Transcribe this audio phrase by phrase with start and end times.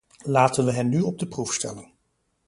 [0.25, 1.91] Laten we hen nu op de proef stellen.